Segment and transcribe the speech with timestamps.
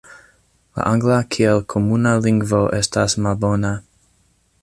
[0.77, 3.75] La angla kiel komuna lingvo estas malbona.